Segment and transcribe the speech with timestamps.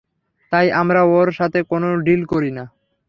[0.51, 2.65] তাই আমরা ওর সাথে কোনো ডিল করি না।